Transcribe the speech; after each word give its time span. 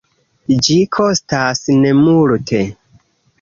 Ĝi 0.67 0.77
kostas 0.99 1.61
nemulte. 1.85 2.65